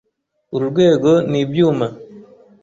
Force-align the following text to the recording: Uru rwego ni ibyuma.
Uru 0.53 0.65
rwego 0.71 1.11
ni 1.29 1.37
ibyuma. 1.43 1.87